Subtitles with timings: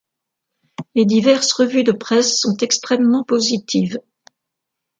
[0.95, 3.99] Les diverses revues de presse sont extrêmement positives.